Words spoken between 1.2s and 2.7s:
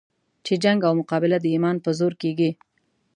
د ایمان په زور کېږي.